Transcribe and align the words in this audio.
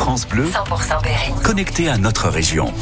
France 0.00 0.26
Bleu, 0.26 0.46
100% 0.46 1.02
Berry. 1.02 1.30
connecté 1.44 1.90
à 1.90 1.98
notre 1.98 2.30
région. 2.30 2.72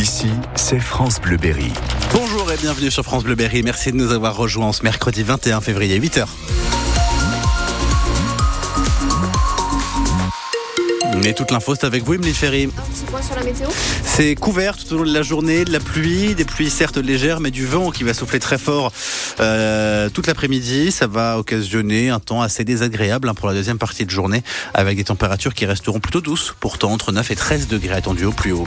Ici, 0.00 0.28
c'est 0.56 0.80
France 0.80 1.20
Bleu 1.20 1.36
Berry. 1.36 1.72
Bonjour 2.12 2.50
et 2.50 2.56
bienvenue 2.56 2.90
sur 2.90 3.04
France 3.04 3.22
Bleu 3.22 3.36
Berry. 3.36 3.62
Merci 3.62 3.92
de 3.92 3.96
nous 3.96 4.10
avoir 4.10 4.36
rejoints 4.36 4.72
ce 4.72 4.82
mercredi 4.82 5.22
21 5.22 5.60
février 5.60 6.00
8h. 6.00 6.26
Et 11.24 11.34
toute 11.34 11.50
l'info, 11.50 11.74
c'est 11.74 11.84
avec 11.84 12.02
vous, 12.02 12.14
Ferry. 12.32 12.64
Un 12.64 12.68
petit 12.68 13.04
point 13.04 13.20
sur 13.20 13.36
la 13.36 13.42
météo. 13.42 13.68
C'est 14.04 14.34
couvert 14.34 14.76
tout 14.76 14.94
au 14.94 14.98
long 14.98 15.04
de 15.04 15.12
la 15.12 15.22
journée, 15.22 15.64
de 15.64 15.72
la 15.72 15.80
pluie, 15.80 16.34
des 16.34 16.44
pluies 16.44 16.70
certes 16.70 16.96
légères, 16.96 17.40
mais 17.40 17.50
du 17.50 17.66
vent 17.66 17.90
qui 17.90 18.04
va 18.04 18.14
souffler 18.14 18.38
très 18.38 18.58
fort 18.58 18.92
euh, 19.38 20.08
toute 20.08 20.26
l'après-midi. 20.26 20.90
Ça 20.90 21.06
va 21.06 21.38
occasionner 21.38 22.08
un 22.08 22.20
temps 22.20 22.40
assez 22.40 22.64
désagréable 22.64 23.28
hein, 23.28 23.34
pour 23.34 23.48
la 23.48 23.54
deuxième 23.54 23.78
partie 23.78 24.06
de 24.06 24.10
journée, 24.10 24.42
avec 24.72 24.96
des 24.96 25.04
températures 25.04 25.54
qui 25.54 25.66
resteront 25.66 26.00
plutôt 26.00 26.20
douces, 26.20 26.54
pourtant 26.58 26.92
entre 26.92 27.12
9 27.12 27.30
et 27.30 27.36
13 27.36 27.68
degrés 27.68 27.94
attendus 27.94 28.24
au 28.24 28.32
plus 28.32 28.52
haut. 28.52 28.66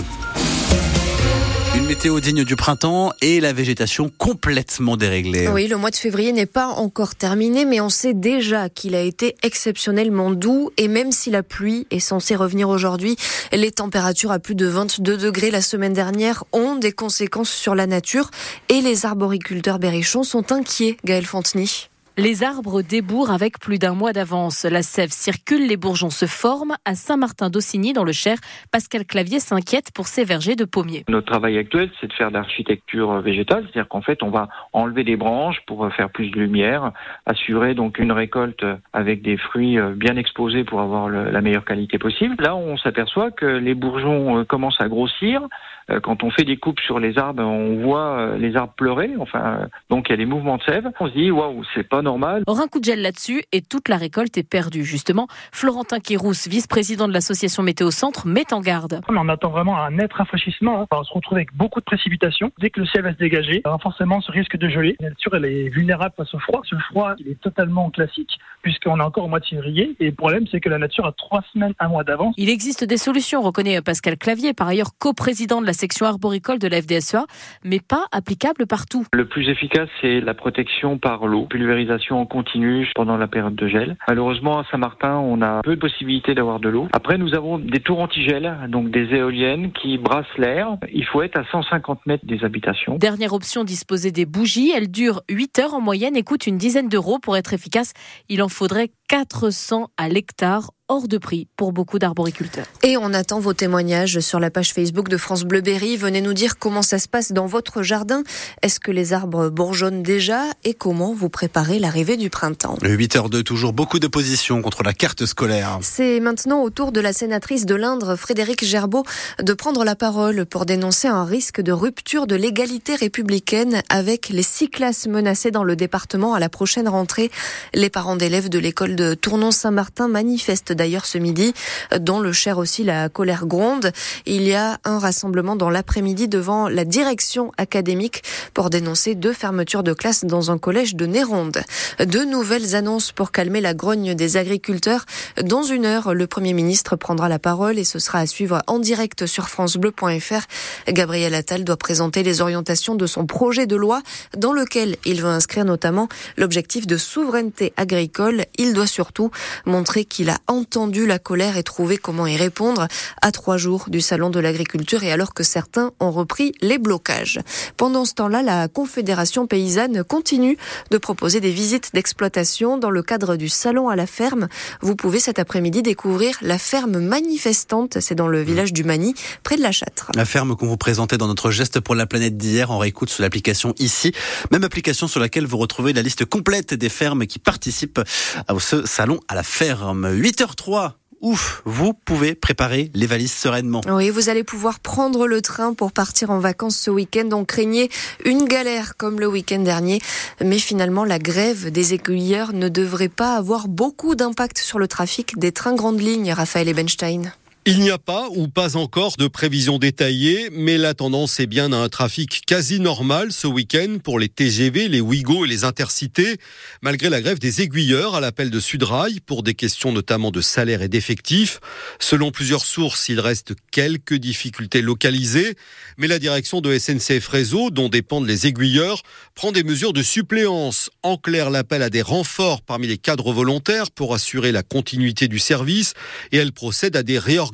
Météo 1.93 2.19
digne 2.19 2.43
du 2.43 2.55
printemps 2.55 3.13
et 3.21 3.39
la 3.39 3.53
végétation 3.53 4.09
complètement 4.17 4.97
déréglée. 4.97 5.47
Oui, 5.47 5.67
le 5.67 5.77
mois 5.77 5.91
de 5.91 5.95
février 5.95 6.31
n'est 6.31 6.47
pas 6.47 6.65
encore 6.65 7.13
terminé, 7.13 7.65
mais 7.65 7.81
on 7.81 7.89
sait 7.89 8.15
déjà 8.15 8.67
qu'il 8.67 8.95
a 8.95 9.01
été 9.01 9.35
exceptionnellement 9.43 10.31
doux. 10.31 10.71
Et 10.77 10.87
même 10.87 11.11
si 11.11 11.29
la 11.29 11.43
pluie 11.43 11.85
est 11.91 11.99
censée 11.99 12.35
revenir 12.35 12.67
aujourd'hui, 12.67 13.15
les 13.51 13.69
températures 13.69 14.31
à 14.31 14.39
plus 14.39 14.55
de 14.55 14.65
22 14.65 15.17
degrés 15.17 15.51
la 15.51 15.61
semaine 15.61 15.93
dernière 15.93 16.45
ont 16.51 16.77
des 16.77 16.93
conséquences 16.93 17.51
sur 17.51 17.75
la 17.75 17.85
nature. 17.85 18.31
Et 18.69 18.81
les 18.81 19.05
arboriculteurs 19.05 19.77
berrichons 19.77 20.23
sont 20.23 20.51
inquiets, 20.51 20.97
Gaël 21.05 21.27
Fontenay. 21.27 21.67
Les 22.15 22.43
arbres 22.43 22.83
débourrent 22.83 23.31
avec 23.31 23.57
plus 23.57 23.79
d'un 23.79 23.95
mois 23.95 24.13
d'avance. 24.13 24.65
La 24.65 24.83
sève 24.83 25.09
circule, 25.09 25.67
les 25.67 25.77
bourgeons 25.77 26.11
se 26.11 26.27
forment. 26.27 26.75
À 26.85 26.93
Saint-Martin-d'Aussigny, 26.93 27.93
dans 27.93 28.03
le 28.03 28.11
Cher, 28.11 28.37
Pascal 28.71 29.03
Clavier 29.03 29.39
s'inquiète 29.39 29.89
pour 29.95 30.05
ses 30.05 30.23
vergers 30.23 30.55
de 30.55 30.63
pommiers. 30.63 31.05
Notre 31.09 31.25
travail 31.25 31.57
actuel, 31.57 31.89
c'est 31.99 32.05
de 32.05 32.13
faire 32.13 32.29
de 32.29 32.35
l'architecture 32.35 33.19
végétale, 33.21 33.63
c'est-à-dire 33.63 33.89
qu'en 33.89 34.03
fait, 34.03 34.21
on 34.21 34.29
va 34.29 34.47
enlever 34.73 35.03
des 35.03 35.15
branches 35.15 35.59
pour 35.65 35.91
faire 35.91 36.11
plus 36.11 36.29
de 36.29 36.39
lumière, 36.39 36.91
assurer 37.25 37.73
donc 37.73 37.97
une 37.97 38.11
récolte 38.11 38.63
avec 38.93 39.23
des 39.23 39.37
fruits 39.37 39.79
bien 39.95 40.15
exposés 40.15 40.63
pour 40.63 40.81
avoir 40.81 41.09
la 41.09 41.41
meilleure 41.41 41.65
qualité 41.65 41.97
possible. 41.97 42.35
Là, 42.37 42.55
on 42.55 42.77
s'aperçoit 42.77 43.31
que 43.31 43.47
les 43.47 43.73
bourgeons 43.73 44.37
euh, 44.37 44.43
commencent 44.43 44.79
à 44.79 44.87
grossir. 44.87 45.41
Euh, 45.89 45.99
Quand 45.99 46.23
on 46.23 46.29
fait 46.29 46.45
des 46.45 46.57
coupes 46.57 46.79
sur 46.79 46.99
les 46.99 47.17
arbres, 47.17 47.43
on 47.43 47.81
voit 47.81 48.19
euh, 48.19 48.37
les 48.37 48.55
arbres 48.55 48.73
pleurer. 48.75 49.11
Enfin, 49.19 49.59
euh, 49.61 49.65
donc 49.89 50.07
il 50.07 50.11
y 50.11 50.13
a 50.13 50.17
des 50.17 50.25
mouvements 50.25 50.57
de 50.57 50.63
sève. 50.63 50.89
On 50.99 51.07
se 51.07 51.13
dit 51.13 51.31
waouh, 51.31 51.63
c'est 51.73 51.87
pas 51.87 52.01
normal. 52.03 52.43
Or, 52.45 52.59
un 52.59 52.67
coup 52.67 52.79
de 52.79 52.85
gel 52.85 53.01
là-dessus 53.01 53.43
et 53.51 53.61
toute 53.61 53.89
la 53.89 53.97
récolte 53.97 54.37
est 54.37 54.43
perdue. 54.43 54.83
Justement, 54.83 55.27
Florentin 55.51 55.99
Kérousse, 55.99 56.47
vice-président 56.47 57.07
de 57.07 57.13
l'association 57.13 57.63
Météo 57.63 57.89
Centre, 57.89 58.27
met 58.27 58.53
en 58.53 58.61
garde. 58.61 59.01
On 59.09 59.29
attend 59.29 59.49
vraiment 59.49 59.81
un 59.81 59.91
net 59.91 60.13
rafraîchissement. 60.13 60.81
hein. 60.81 60.87
On 60.91 60.97
va 60.97 61.03
se 61.03 61.13
retrouver 61.13 61.39
avec 61.41 61.55
beaucoup 61.55 61.79
de 61.79 61.85
précipitations. 61.85 62.51
Dès 62.59 62.69
que 62.69 62.79
le 62.81 62.85
ciel 62.85 63.03
va 63.03 63.13
se 63.13 63.17
dégager, 63.17 63.61
aura 63.65 63.79
forcément 63.79 64.21
ce 64.21 64.31
risque 64.31 64.57
de 64.57 64.69
geler. 64.69 64.95
La 64.99 65.09
nature, 65.09 65.33
elle 65.35 65.45
est 65.45 65.69
vulnérable 65.69 66.13
face 66.15 66.33
au 66.33 66.39
froid. 66.39 66.61
Ce 66.65 66.75
froid, 66.91 67.15
il 67.17 67.29
est 67.29 67.39
totalement 67.41 67.89
classique 67.89 68.37
puisqu'on 68.63 68.99
est 68.99 69.03
encore 69.03 69.25
au 69.25 69.27
mois 69.27 69.39
de 69.39 69.45
février. 69.45 69.95
Et 69.99 70.05
le 70.05 70.15
problème, 70.15 70.45
c'est 70.49 70.59
que 70.59 70.69
la 70.69 70.79
nature 70.79 71.05
a 71.05 71.11
trois 71.11 71.43
semaines, 71.53 71.73
un 71.79 71.89
mois 71.89 72.03
d'avance. 72.03 72.33
Il 72.37 72.49
existe 72.49 72.83
des 72.83 72.97
solutions, 72.97 73.41
reconnaît 73.41 73.81
Pascal 73.81 74.17
Clavier, 74.17 74.53
par 74.53 74.67
ailleurs 74.67 74.97
coprésident 74.97 75.61
de 75.61 75.67
la 75.67 75.73
section 75.73 76.05
arboricole 76.05 76.59
de 76.59 76.67
la 76.67 76.81
FDSEA, 76.81 77.25
mais 77.63 77.79
pas 77.79 78.05
applicable 78.11 78.65
partout. 78.65 79.05
Le 79.13 79.27
plus 79.27 79.49
efficace, 79.49 79.89
c'est 80.01 80.21
la 80.21 80.33
protection 80.33 80.97
par 80.97 81.27
l'eau, 81.27 81.45
pulvérisation 81.45 82.19
en 82.19 82.25
continu 82.25 82.89
pendant 82.95 83.17
la 83.17 83.27
période 83.27 83.55
de 83.55 83.67
gel. 83.67 83.97
Malheureusement, 84.07 84.59
à 84.59 84.65
Saint-Martin, 84.71 85.17
on 85.17 85.41
a 85.41 85.61
peu 85.61 85.75
de 85.75 85.81
possibilités 85.81 86.33
d'avoir 86.33 86.59
de 86.59 86.69
l'eau. 86.69 86.87
Après, 86.93 87.17
nous 87.17 87.35
avons 87.35 87.59
des 87.59 87.81
tours 87.81 87.99
antigel, 87.99 88.57
donc 88.69 88.89
des 88.91 89.13
éoliennes 89.13 89.71
qui 89.73 89.97
brassent 89.97 90.25
l'air. 90.37 90.77
Il 90.93 91.05
faut 91.05 91.21
être 91.21 91.37
à 91.37 91.43
150 91.51 92.05
mètres 92.05 92.25
des 92.25 92.43
habitations. 92.43 92.97
Dernière 92.97 93.33
option, 93.33 93.63
disposer 93.63 94.11
des 94.11 94.25
bougies. 94.25 94.71
Elles 94.75 94.89
durent 94.89 95.21
8 95.29 95.59
heures 95.59 95.73
en 95.73 95.81
moyenne 95.81 96.15
et 96.15 96.23
coûtent 96.23 96.47
une 96.47 96.57
dizaine 96.57 96.87
d'euros. 96.87 97.19
Pour 97.19 97.35
être 97.35 97.53
efficace, 97.53 97.93
il 98.29 98.41
en 98.41 98.49
faudrait 98.53 98.91
400 99.09 99.89
à 99.97 100.07
l'hectare, 100.07 100.71
hors 100.93 101.07
de 101.07 101.17
prix 101.17 101.47
pour 101.57 101.71
beaucoup 101.71 101.97
d'arboriculteurs. 101.97 102.67
Et 102.83 102.97
on 102.97 103.13
attend 103.13 103.39
vos 103.39 103.53
témoignages 103.53 104.19
sur 104.19 104.39
la 104.39 104.51
page 104.51 104.73
Facebook 104.73 105.09
de 105.09 105.17
France 105.17 105.43
Bleu 105.43 105.61
Berry. 105.61 105.97
Venez 105.97 106.21
nous 106.21 106.33
dire 106.33 106.59
comment 106.59 106.83
ça 106.83 106.99
se 106.99 107.07
passe 107.07 107.31
dans 107.31 107.47
votre 107.47 107.81
jardin. 107.81 108.21
Est-ce 108.61 108.79
que 108.79 108.91
les 108.91 109.11
arbres 109.11 109.49
bourgeonnent 109.49 110.03
déjà 110.03 110.43
et 110.63 110.75
comment 110.75 111.13
vous 111.13 111.29
préparez 111.29 111.79
l'arrivée 111.79 112.15
du 112.15 112.29
printemps? 112.29 112.77
8h02, 112.83 113.41
toujours 113.41 113.73
beaucoup 113.73 113.97
d'opposition 113.97 114.61
contre 114.61 114.83
la 114.83 114.93
carte 114.93 115.25
scolaire. 115.25 115.79
C'est 115.81 116.19
maintenant 116.19 116.61
au 116.61 116.69
tour 116.69 116.91
de 116.91 116.99
la 116.99 117.11
sénatrice 117.11 117.65
de 117.65 117.73
l'Indre, 117.73 118.15
Frédéric 118.15 118.63
Gerbeau, 118.63 119.03
de 119.41 119.53
prendre 119.53 119.83
la 119.83 119.95
parole 119.95 120.45
pour 120.45 120.67
dénoncer 120.67 121.07
un 121.07 121.25
risque 121.25 121.59
de 121.59 121.71
rupture 121.71 122.27
de 122.27 122.35
l'égalité 122.35 122.95
républicaine 122.95 123.81
avec 123.89 124.29
les 124.29 124.43
six 124.43 124.69
classes 124.69 125.07
menacées 125.07 125.49
dans 125.49 125.63
le 125.63 125.75
département 125.75 126.35
à 126.35 126.39
la 126.39 126.49
prochaine 126.49 126.87
rentrée. 126.87 127.31
Les 127.73 127.89
parents 127.89 128.15
d'élèves 128.15 128.49
de 128.49 128.59
l'école 128.59 128.95
de 128.95 129.15
Tournon-Saint-Martin 129.15 130.07
manifestent 130.07 130.73
d'ailleurs 130.83 131.05
ce 131.05 131.17
midi, 131.17 131.53
dont 131.97 132.19
le 132.19 132.33
Cher 132.33 132.57
aussi 132.57 132.83
la 132.83 133.07
colère 133.07 133.45
gronde. 133.45 133.93
Il 134.25 134.43
y 134.43 134.53
a 134.53 134.79
un 134.83 134.99
rassemblement 134.99 135.55
dans 135.55 135.69
l'après-midi 135.69 136.27
devant 136.27 136.67
la 136.67 136.83
direction 136.83 137.53
académique 137.57 138.21
pour 138.53 138.69
dénoncer 138.69 139.15
deux 139.15 139.31
fermetures 139.31 139.83
de 139.83 139.93
classes 139.93 140.25
dans 140.25 140.51
un 140.51 140.57
collège 140.57 140.95
de 140.95 141.05
Néronde. 141.05 141.61
Deux 142.05 142.25
nouvelles 142.25 142.75
annonces 142.75 143.13
pour 143.13 143.31
calmer 143.31 143.61
la 143.61 143.73
grogne 143.73 144.13
des 144.13 144.35
agriculteurs. 144.35 145.05
Dans 145.41 145.63
une 145.63 145.85
heure, 145.85 146.13
le 146.13 146.27
Premier 146.27 146.51
ministre 146.51 146.97
prendra 146.97 147.29
la 147.29 147.39
parole 147.39 147.79
et 147.79 147.85
ce 147.85 147.97
sera 147.97 148.19
à 148.19 148.25
suivre 148.25 148.61
en 148.67 148.79
direct 148.79 149.25
sur 149.25 149.47
francebleu.fr. 149.47 150.41
Gabriel 150.89 151.33
Attal 151.33 151.63
doit 151.63 151.77
présenter 151.77 152.23
les 152.23 152.41
orientations 152.41 152.95
de 152.95 153.07
son 153.07 153.25
projet 153.25 153.67
de 153.67 153.77
loi 153.77 154.01
dans 154.35 154.51
lequel 154.51 154.97
il 155.05 155.21
veut 155.21 155.29
inscrire 155.29 155.63
notamment 155.63 156.09
l'objectif 156.35 156.87
de 156.87 156.97
souveraineté 156.97 157.71
agricole. 157.77 158.43
Il 158.57 158.73
doit 158.73 158.85
surtout 158.85 159.31
montrer 159.65 160.03
qu'il 160.03 160.29
a 160.29 160.39
entendu 160.63 161.05
la 161.05 161.19
colère 161.19 161.57
et 161.57 161.63
trouver 161.63 161.97
comment 161.97 162.25
y 162.25 162.37
répondre 162.37 162.87
à 163.21 163.31
trois 163.33 163.57
jours 163.57 163.85
du 163.89 163.99
salon 163.99 164.29
de 164.29 164.39
l'agriculture 164.39 165.03
et 165.03 165.11
alors 165.11 165.33
que 165.33 165.43
certains 165.43 165.91
ont 165.99 166.09
repris 166.09 166.53
les 166.61 166.77
blocages. 166.77 167.41
Pendant 167.75 168.05
ce 168.05 168.13
temps-là, 168.13 168.41
la 168.41 168.69
Confédération 168.69 169.45
paysanne 169.45 170.05
continue 170.05 170.57
de 170.89 170.97
proposer 170.97 171.41
des 171.41 171.51
visites 171.51 171.89
d'exploitation 171.93 172.77
dans 172.77 172.91
le 172.91 173.03
cadre 173.03 173.35
du 173.35 173.49
salon 173.49 173.89
à 173.89 173.97
la 173.97 174.07
ferme. 174.07 174.47
Vous 174.79 174.95
pouvez 174.95 175.19
cet 175.19 175.37
après-midi 175.37 175.81
découvrir 175.81 176.37
la 176.41 176.57
ferme 176.57 176.97
manifestante. 176.99 177.99
C'est 177.99 178.15
dans 178.15 178.29
le 178.29 178.41
village 178.41 178.71
du 178.71 178.85
Mani, 178.85 179.15
près 179.43 179.57
de 179.57 179.61
la 179.61 179.73
Châtre. 179.73 180.11
La 180.15 180.23
ferme 180.23 180.55
qu'on 180.55 180.67
vous 180.67 180.77
présentait 180.77 181.17
dans 181.17 181.27
notre 181.27 181.51
geste 181.51 181.81
pour 181.81 181.93
la 181.93 182.05
planète 182.05 182.37
d'hier, 182.37 182.71
en 182.71 182.77
réécoute 182.77 183.09
sur 183.09 183.21
l'application 183.21 183.73
ici. 183.79 184.13
Même 184.51 184.63
application 184.63 185.09
sur 185.09 185.19
laquelle 185.19 185.45
vous 185.45 185.57
retrouvez 185.57 185.91
la 185.91 186.01
liste 186.01 186.23
complète 186.23 186.73
des 186.73 186.89
fermes 186.89 187.27
qui 187.27 187.39
participent 187.39 187.99
à 188.47 188.59
ce 188.59 188.85
salon 188.85 189.19
à 189.27 189.35
la 189.35 189.43
ferme. 189.43 190.07
8h03. 190.53 190.91
Ouf, 191.21 191.61
vous 191.63 191.93
pouvez 191.93 192.35
préparer 192.35 192.91
les 192.93 193.07
valises 193.07 193.31
sereinement. 193.31 193.79
Oui, 193.87 194.09
vous 194.09 194.27
allez 194.27 194.43
pouvoir 194.43 194.81
prendre 194.81 195.25
le 195.25 195.41
train 195.41 195.73
pour 195.73 195.93
partir 195.93 196.31
en 196.31 196.39
vacances 196.39 196.75
ce 196.75 196.91
week-end. 196.91 197.29
On 197.31 197.45
craignait 197.45 197.87
une 198.25 198.43
galère 198.43 198.97
comme 198.97 199.21
le 199.21 199.27
week-end 199.27 199.59
dernier. 199.59 200.01
Mais 200.43 200.59
finalement, 200.59 201.05
la 201.05 201.19
grève 201.19 201.71
des 201.71 201.93
aiguilleurs 201.93 202.51
ne 202.51 202.67
devrait 202.67 203.07
pas 203.07 203.37
avoir 203.37 203.69
beaucoup 203.69 204.15
d'impact 204.15 204.57
sur 204.57 204.79
le 204.79 204.89
trafic 204.89 205.39
des 205.39 205.53
trains 205.53 205.75
grandes 205.75 206.01
lignes, 206.01 206.33
Raphaël 206.33 206.67
Ebenstein. 206.67 207.31
Il 207.65 207.79
n'y 207.79 207.91
a 207.91 207.97
pas 207.97 208.27
ou 208.31 208.49
pas 208.49 208.75
encore 208.75 209.15
de 209.15 209.25
prévision 209.27 209.79
détaillée, 209.79 210.49
mais 210.51 210.77
la 210.77 210.93
tendance 210.93 211.39
est 211.39 211.47
bien 211.47 211.71
à 211.71 211.77
un 211.77 211.87
trafic 211.87 212.41
quasi 212.45 212.81
normal 212.81 213.31
ce 213.31 213.47
week-end 213.47 213.99
pour 214.03 214.19
les 214.19 214.27
TGV, 214.27 214.89
les 214.89 214.99
Ouigo 214.99 215.45
et 215.45 215.47
les 215.47 215.63
intercités, 215.63 216.39
malgré 216.81 217.09
la 217.09 217.21
grève 217.21 217.39
des 217.39 217.61
aiguilleurs 217.61 218.15
à 218.15 218.19
l'appel 218.19 218.49
de 218.49 218.59
Sudrail 218.59 219.21
pour 219.21 219.43
des 219.43 219.53
questions 219.53 219.93
notamment 219.93 220.29
de 220.29 220.41
salaire 220.41 220.81
et 220.81 220.89
d'effectifs. 220.89 221.61
Selon 222.01 222.31
plusieurs 222.31 222.65
sources, 222.65 223.07
il 223.07 223.21
reste 223.21 223.53
quelques 223.71 224.15
difficultés 224.15 224.81
localisées, 224.81 225.55
mais 225.97 226.07
la 226.07 226.19
direction 226.19 226.59
de 226.59 226.77
SNCF 226.77 227.25
Réseau, 227.29 227.69
dont 227.69 227.87
dépendent 227.87 228.27
les 228.27 228.45
aiguilleurs, 228.45 229.03
prend 229.35 229.53
des 229.53 229.63
mesures 229.63 229.93
de 229.93 230.03
suppléance. 230.03 230.89
En 231.01 231.15
clair, 231.15 231.49
l'appel 231.49 231.81
à 231.81 231.89
des 231.89 232.01
renforts 232.01 232.61
parmi 232.61 232.87
les 232.87 232.97
cadres 232.97 233.31
volontaires 233.31 233.89
pour 233.89 234.13
assurer 234.13 234.51
la 234.51 234.63
continuité 234.63 235.29
du 235.29 235.39
service 235.39 235.93
et 236.33 236.37
elle 236.37 236.51
procède 236.51 236.97
à 236.97 237.03
des 237.03 237.17
réorganisations 237.19 237.52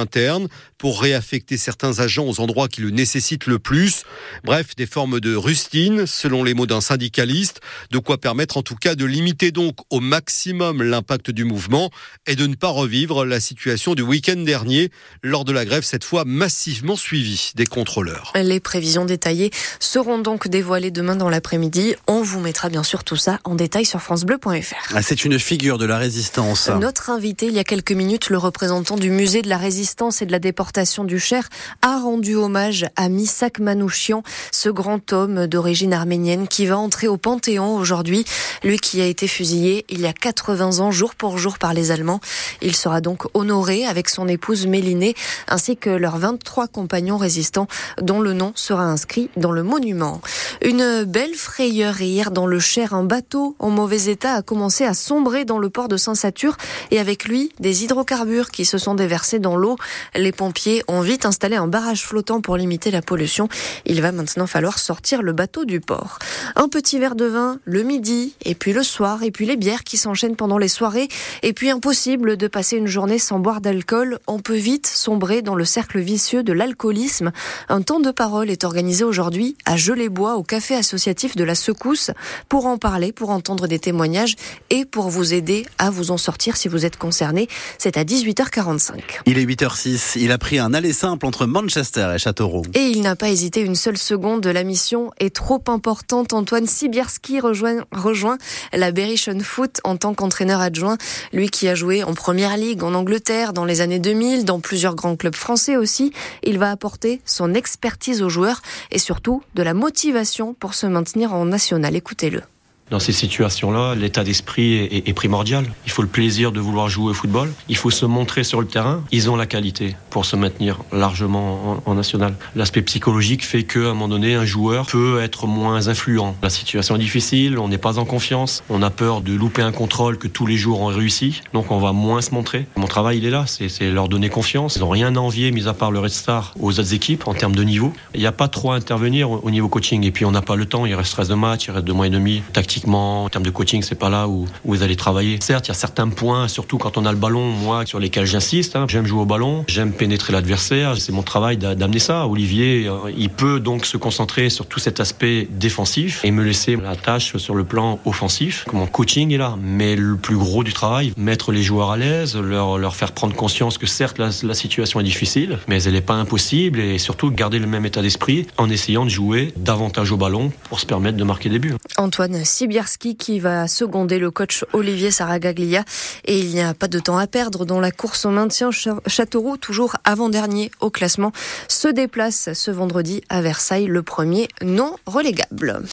internes 0.00 0.48
pour 0.78 1.00
réaffecter 1.00 1.56
certains 1.56 2.00
agents 2.00 2.26
aux 2.26 2.40
endroits 2.40 2.68
qui 2.68 2.80
le 2.80 2.90
nécessitent 2.90 3.46
le 3.46 3.58
plus. 3.58 4.02
Bref, 4.44 4.76
des 4.76 4.86
formes 4.86 5.20
de 5.20 5.34
rustine, 5.34 6.06
selon 6.06 6.44
les 6.44 6.54
mots 6.54 6.66
d'un 6.66 6.80
syndicaliste, 6.80 7.60
de 7.90 7.98
quoi 7.98 8.18
permettre 8.18 8.58
en 8.58 8.62
tout 8.62 8.76
cas 8.76 8.94
de 8.94 9.04
limiter 9.04 9.52
donc 9.52 9.76
au 9.90 10.00
maximum 10.00 10.82
l'impact 10.82 11.30
du 11.30 11.44
mouvement 11.44 11.90
et 12.26 12.36
de 12.36 12.46
ne 12.46 12.54
pas 12.54 12.68
revivre 12.68 13.24
la 13.24 13.40
situation 13.40 13.94
du 13.94 14.02
week-end 14.02 14.36
dernier 14.36 14.90
lors 15.22 15.44
de 15.44 15.52
la 15.52 15.64
grève 15.64 15.84
cette 15.84 16.04
fois 16.04 16.24
massivement 16.26 16.96
suivie 16.96 17.52
des 17.54 17.66
contrôleurs. 17.66 18.32
Les 18.34 18.60
prévisions 18.60 19.04
détaillées 19.04 19.50
seront 19.80 20.18
donc 20.18 20.48
dévoilées 20.48 20.90
demain 20.90 21.16
dans 21.16 21.30
l'après-midi. 21.30 21.94
On 22.06 22.22
vous 22.22 22.40
mettra 22.40 22.68
bien 22.68 22.82
sûr 22.82 23.04
tout 23.04 23.16
ça 23.16 23.40
en 23.44 23.54
détail 23.54 23.84
sur 23.84 24.02
francebleu.fr. 24.02 24.94
Ah, 24.94 25.02
c'est 25.02 25.24
une 25.24 25.38
figure 25.38 25.78
de 25.78 25.86
la 25.86 25.98
résistance. 25.98 26.68
Notre 26.68 27.10
invité 27.10 27.46
il 27.46 27.54
y 27.54 27.58
a 27.58 27.64
quelques 27.64 27.92
minutes, 27.92 28.30
le 28.30 28.38
représentant 28.38 28.96
du 28.96 29.10
musée 29.10 29.42
de 29.42 29.48
la 29.48 29.58
résistance 29.58 30.22
et 30.22 30.26
de 30.26 30.32
la 30.32 30.38
déportation 30.38 30.65
du 31.06 31.18
Cher, 31.18 31.48
a 31.80 31.98
rendu 31.98 32.36
hommage 32.36 32.86
à 32.96 33.08
Misak 33.08 33.60
Manouchian, 33.60 34.22
ce 34.52 34.68
grand 34.68 35.12
homme 35.14 35.46
d'origine 35.46 35.94
arménienne 35.94 36.48
qui 36.48 36.66
va 36.66 36.76
entrer 36.76 37.08
au 37.08 37.16
Panthéon 37.16 37.76
aujourd'hui. 37.76 38.26
Lui 38.62 38.78
qui 38.78 39.00
a 39.00 39.06
été 39.06 39.26
fusillé 39.26 39.86
il 39.88 40.00
y 40.00 40.06
a 40.06 40.12
80 40.12 40.80
ans 40.80 40.90
jour 40.90 41.14
pour 41.14 41.38
jour 41.38 41.58
par 41.58 41.72
les 41.72 41.92
Allemands. 41.92 42.20
Il 42.60 42.76
sera 42.76 43.00
donc 43.00 43.24
honoré 43.32 43.86
avec 43.86 44.10
son 44.10 44.28
épouse 44.28 44.66
Mélinée 44.66 45.14
ainsi 45.48 45.76
que 45.76 45.88
leurs 45.88 46.18
23 46.18 46.68
compagnons 46.68 47.16
résistants 47.16 47.68
dont 48.02 48.20
le 48.20 48.34
nom 48.34 48.52
sera 48.54 48.84
inscrit 48.84 49.30
dans 49.36 49.52
le 49.52 49.62
monument. 49.62 50.20
Une 50.62 51.04
belle 51.04 51.34
frayeur 51.34 52.00
hier 52.00 52.30
dans 52.30 52.46
le 52.46 52.58
Cher. 52.58 52.92
Un 52.92 53.04
bateau 53.04 53.56
en 53.58 53.70
mauvais 53.70 54.06
état 54.06 54.34
a 54.34 54.42
commencé 54.42 54.84
à 54.84 54.92
sombrer 54.92 55.44
dans 55.44 55.58
le 55.58 55.70
port 55.70 55.88
de 55.88 55.96
Saint-Satur 55.96 56.56
et 56.90 56.98
avec 56.98 57.24
lui 57.24 57.52
des 57.60 57.84
hydrocarbures 57.84 58.50
qui 58.50 58.64
se 58.64 58.76
sont 58.76 58.94
déversés 58.94 59.38
dans 59.38 59.56
l'eau. 59.56 59.76
Les 60.14 60.32
pompiers 60.32 60.55
ont 60.88 61.00
vite 61.00 61.26
installé 61.26 61.56
un 61.56 61.66
barrage 61.66 62.04
flottant 62.04 62.40
pour 62.40 62.56
limiter 62.56 62.90
la 62.90 63.02
pollution. 63.02 63.48
Il 63.84 64.00
va 64.00 64.12
maintenant 64.12 64.46
falloir 64.46 64.78
sortir 64.78 65.22
le 65.22 65.32
bateau 65.32 65.64
du 65.64 65.80
port. 65.80 66.18
Un 66.54 66.68
petit 66.68 66.98
verre 66.98 67.14
de 67.14 67.26
vin 67.26 67.58
le 67.64 67.82
midi 67.82 68.34
et 68.44 68.54
puis 68.54 68.72
le 68.72 68.82
soir 68.82 69.22
et 69.22 69.30
puis 69.30 69.46
les 69.46 69.56
bières 69.56 69.84
qui 69.84 69.96
s'enchaînent 69.96 70.36
pendant 70.36 70.58
les 70.58 70.68
soirées 70.68 71.08
et 71.42 71.52
puis 71.52 71.70
impossible 71.70 72.36
de 72.36 72.46
passer 72.48 72.76
une 72.76 72.86
journée 72.86 73.18
sans 73.18 73.38
boire 73.38 73.60
d'alcool. 73.60 74.18
On 74.26 74.38
peut 74.38 74.56
vite 74.56 74.86
sombrer 74.86 75.42
dans 75.42 75.54
le 75.54 75.64
cercle 75.64 75.98
vicieux 76.00 76.42
de 76.42 76.52
l'alcoolisme. 76.52 77.32
Un 77.68 77.82
temps 77.82 78.00
de 78.00 78.10
parole 78.10 78.50
est 78.50 78.64
organisé 78.64 79.04
aujourd'hui 79.04 79.56
à 79.64 79.76
Gelée-Bois 79.76 80.36
au 80.36 80.42
café 80.42 80.74
associatif 80.74 81.36
de 81.36 81.44
la 81.44 81.54
Secousse 81.54 82.10
pour 82.48 82.66
en 82.66 82.78
parler, 82.78 83.12
pour 83.12 83.30
entendre 83.30 83.66
des 83.66 83.78
témoignages 83.78 84.36
et 84.70 84.84
pour 84.84 85.10
vous 85.10 85.34
aider 85.34 85.66
à 85.78 85.90
vous 85.90 86.10
en 86.10 86.16
sortir 86.16 86.56
si 86.56 86.68
vous 86.68 86.86
êtes 86.86 86.96
concerné. 86.96 87.48
C'est 87.78 87.96
à 87.96 88.04
18h45. 88.04 89.00
Il 89.26 89.38
est 89.38 89.44
8h06. 89.44 90.18
Il 90.18 90.32
a 90.32 90.38
pris 90.46 90.60
un 90.60 90.72
aller 90.74 90.92
simple 90.92 91.26
entre 91.26 91.44
Manchester 91.46 92.12
et 92.14 92.18
Châteauroux. 92.18 92.62
Et 92.74 92.84
il 92.84 93.02
n'a 93.02 93.16
pas 93.16 93.30
hésité 93.30 93.62
une 93.62 93.74
seule 93.74 93.98
seconde. 93.98 94.46
La 94.46 94.62
mission 94.62 95.10
est 95.18 95.34
trop 95.34 95.60
importante. 95.66 96.32
Antoine 96.34 96.68
Sibierski 96.68 97.40
rejoint, 97.40 98.38
la 98.72 98.92
Berrichon 98.92 99.40
Foot 99.40 99.80
en 99.82 99.96
tant 99.96 100.14
qu'entraîneur 100.14 100.60
adjoint. 100.60 100.98
Lui 101.32 101.48
qui 101.48 101.66
a 101.66 101.74
joué 101.74 102.04
en 102.04 102.14
première 102.14 102.56
ligue 102.56 102.84
en 102.84 102.94
Angleterre 102.94 103.54
dans 103.54 103.64
les 103.64 103.80
années 103.80 103.98
2000, 103.98 104.44
dans 104.44 104.60
plusieurs 104.60 104.94
grands 104.94 105.16
clubs 105.16 105.34
français 105.34 105.76
aussi. 105.76 106.12
Il 106.44 106.60
va 106.60 106.70
apporter 106.70 107.20
son 107.24 107.52
expertise 107.52 108.22
aux 108.22 108.28
joueurs 108.28 108.62
et 108.92 109.00
surtout 109.00 109.42
de 109.56 109.64
la 109.64 109.74
motivation 109.74 110.54
pour 110.54 110.74
se 110.74 110.86
maintenir 110.86 111.34
en 111.34 111.44
national. 111.44 111.96
Écoutez-le. 111.96 112.42
Dans 112.88 113.00
ces 113.00 113.12
situations-là, 113.12 113.96
l'état 113.96 114.22
d'esprit 114.22 114.74
est, 114.76 115.12
primordial. 115.12 115.64
Il 115.86 115.90
faut 115.90 116.02
le 116.02 116.08
plaisir 116.08 116.52
de 116.52 116.60
vouloir 116.60 116.88
jouer 116.88 117.10
au 117.10 117.14
football. 117.14 117.52
Il 117.68 117.76
faut 117.76 117.90
se 117.90 118.06
montrer 118.06 118.44
sur 118.44 118.60
le 118.60 118.66
terrain. 118.68 119.02
Ils 119.10 119.28
ont 119.28 119.34
la 119.34 119.46
qualité 119.46 119.96
pour 120.10 120.24
se 120.24 120.36
maintenir 120.36 120.78
largement 120.92 121.82
en, 121.84 121.94
national. 121.94 122.34
L'aspect 122.54 122.82
psychologique 122.82 123.44
fait 123.44 123.64
qu'à 123.64 123.80
un 123.80 123.88
moment 123.88 124.06
donné, 124.06 124.36
un 124.36 124.44
joueur 124.44 124.86
peut 124.86 125.20
être 125.20 125.48
moins 125.48 125.88
influent. 125.88 126.36
La 126.42 126.50
situation 126.50 126.94
est 126.94 127.00
difficile, 127.00 127.58
on 127.58 127.66
n'est 127.66 127.78
pas 127.78 127.98
en 127.98 128.04
confiance, 128.04 128.62
on 128.70 128.82
a 128.82 128.90
peur 128.90 129.20
de 129.20 129.32
louper 129.32 129.62
un 129.62 129.72
contrôle 129.72 130.16
que 130.18 130.28
tous 130.28 130.46
les 130.46 130.56
jours 130.56 130.80
on 130.80 130.86
réussit, 130.86 131.42
donc 131.52 131.70
on 131.70 131.78
va 131.78 131.92
moins 131.92 132.20
se 132.20 132.32
montrer. 132.32 132.66
Mon 132.76 132.86
travail, 132.86 133.18
il 133.18 133.24
est 133.24 133.30
là, 133.30 133.46
c'est 133.46 133.90
leur 133.90 134.08
donner 134.08 134.28
confiance. 134.28 134.76
Ils 134.76 134.80
n'ont 134.80 134.90
rien 134.90 135.16
à 135.16 135.18
envier, 135.18 135.50
mis 135.50 135.66
à 135.66 135.74
part 135.74 135.90
le 135.90 135.98
Red 135.98 136.10
Star, 136.10 136.54
aux 136.60 136.78
autres 136.78 136.94
équipes 136.94 137.26
en 137.26 137.34
termes 137.34 137.56
de 137.56 137.64
niveau. 137.64 137.92
Il 138.14 138.20
n'y 138.20 138.26
a 138.26 138.32
pas 138.32 138.48
trop 138.48 138.72
à 138.72 138.76
intervenir 138.76 139.30
au 139.30 139.50
niveau 139.50 139.68
coaching. 139.68 140.04
Et 140.04 140.12
puis 140.12 140.24
on 140.24 140.30
n'a 140.30 140.42
pas 140.42 140.56
le 140.56 140.66
temps, 140.66 140.86
il 140.86 140.94
reste 140.94 141.12
13 141.12 141.28
de 141.28 141.34
match, 141.34 141.66
il 141.66 141.72
reste 141.72 141.84
deux 141.84 141.92
mois 141.92 142.06
et 142.06 142.10
demi. 142.10 142.42
Tactique 142.52 142.75
en 142.86 143.28
termes 143.28 143.44
de 143.44 143.50
coaching, 143.50 143.82
c'est 143.82 143.94
pas 143.94 144.10
là 144.10 144.28
où, 144.28 144.46
où, 144.64 144.74
vous 144.74 144.82
allez 144.82 144.96
travailler. 144.96 145.38
Certes, 145.40 145.66
il 145.66 145.68
y 145.68 145.72
a 145.72 145.74
certains 145.74 146.08
points, 146.08 146.48
surtout 146.48 146.78
quand 146.78 146.96
on 146.98 147.06
a 147.06 147.12
le 147.12 147.18
ballon, 147.18 147.50
moi, 147.50 147.86
sur 147.86 147.98
lesquels 147.98 148.26
j'insiste. 148.26 148.76
Hein. 148.76 148.86
J'aime 148.88 149.06
jouer 149.06 149.20
au 149.20 149.26
ballon, 149.26 149.64
j'aime 149.68 149.92
pénétrer 149.92 150.32
l'adversaire. 150.32 150.96
C'est 150.98 151.12
mon 151.12 151.22
travail 151.22 151.56
d'amener 151.56 151.98
ça. 151.98 152.26
Olivier, 152.26 152.86
euh, 152.86 153.10
il 153.16 153.30
peut 153.30 153.60
donc 153.60 153.86
se 153.86 153.96
concentrer 153.96 154.50
sur 154.50 154.66
tout 154.66 154.78
cet 154.78 155.00
aspect 155.00 155.48
défensif 155.50 156.24
et 156.24 156.30
me 156.30 156.42
laisser 156.42 156.76
la 156.76 156.96
tâche 156.96 157.36
sur 157.36 157.54
le 157.54 157.64
plan 157.64 157.98
offensif. 158.04 158.66
Mon 158.72 158.86
coaching 158.86 159.32
est 159.32 159.38
là, 159.38 159.56
mais 159.60 159.96
le 159.96 160.16
plus 160.16 160.36
gros 160.36 160.64
du 160.64 160.72
travail, 160.72 161.12
mettre 161.16 161.52
les 161.52 161.62
joueurs 161.62 161.90
à 161.90 161.96
l'aise, 161.96 162.36
leur, 162.36 162.94
faire 162.94 163.12
prendre 163.12 163.34
conscience 163.34 163.78
que 163.78 163.86
certes 163.86 164.18
la, 164.18 164.30
situation 164.54 165.00
est 165.00 165.04
difficile, 165.04 165.58
mais 165.68 165.82
elle 165.82 165.92
n'est 165.92 166.00
pas 166.00 166.14
impossible 166.14 166.80
et 166.80 166.98
surtout 166.98 167.30
garder 167.30 167.58
le 167.58 167.66
même 167.66 167.84
état 167.84 168.02
d'esprit 168.02 168.46
en 168.56 168.70
essayant 168.70 169.04
de 169.04 169.10
jouer 169.10 169.52
davantage 169.56 170.12
au 170.12 170.16
ballon 170.16 170.52
pour 170.68 170.80
se 170.80 170.86
permettre 170.86 171.16
de 171.16 171.24
marquer 171.24 171.48
des 171.48 171.58
buts. 171.58 171.74
Antoine 171.96 172.44
Sibierski 172.66 173.16
qui 173.16 173.38
va 173.38 173.68
seconder 173.68 174.18
le 174.18 174.32
coach 174.32 174.64
Olivier 174.72 175.12
Saragaglia. 175.12 175.84
Et 176.24 176.40
il 176.40 176.48
n'y 176.48 176.60
a 176.60 176.74
pas 176.74 176.88
de 176.88 176.98
temps 176.98 177.16
à 177.16 177.28
perdre 177.28 177.64
dans 177.64 177.78
la 177.78 177.92
course 177.92 178.24
au 178.24 178.30
maintien. 178.30 178.70
Châteauroux, 179.06 179.56
toujours 179.56 179.94
avant-dernier 180.02 180.72
au 180.80 180.90
classement, 180.90 181.30
se 181.68 181.86
déplace 181.86 182.52
ce 182.54 182.72
vendredi 182.72 183.22
à 183.28 183.40
Versailles, 183.40 183.86
le 183.86 184.02
premier 184.02 184.48
non 184.64 184.96
relégable. 185.06 185.80